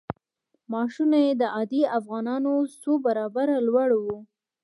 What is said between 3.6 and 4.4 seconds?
لوړ وو.